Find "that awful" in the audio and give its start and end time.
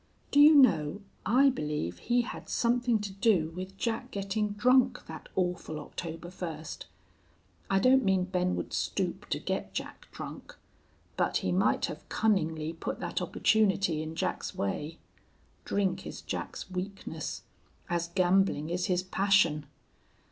5.05-5.79